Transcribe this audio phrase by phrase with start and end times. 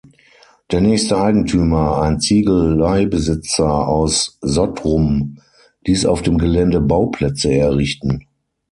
[0.71, 5.37] Der nächste Eigentümer, ein Ziegeleibesitzer aus Sottrum,
[5.85, 8.25] ließ auf dem Gelände Bauplätze errichten.